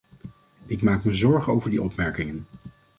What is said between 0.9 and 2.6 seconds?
me zorgen over die opmerkingen.